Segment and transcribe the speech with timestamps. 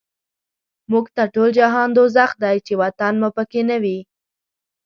[0.91, 3.99] موږ ته ټول جهان دوزخ دی، چی وطن مو په کی نه وی